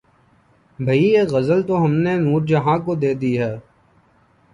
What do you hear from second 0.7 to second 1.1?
بھئی